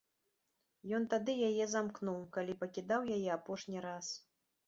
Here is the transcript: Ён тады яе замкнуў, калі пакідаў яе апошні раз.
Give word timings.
Ён 0.99 1.03
тады 1.11 1.35
яе 1.49 1.67
замкнуў, 1.73 2.17
калі 2.37 2.57
пакідаў 2.63 3.01
яе 3.17 3.29
апошні 3.37 3.77
раз. 3.87 4.05